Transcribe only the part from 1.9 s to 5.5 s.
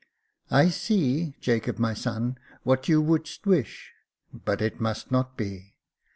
son, what thou wouldst wish: but it must not